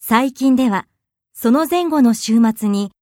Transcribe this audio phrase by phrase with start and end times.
[0.00, 0.86] 最近では
[1.34, 2.92] その前後の週末に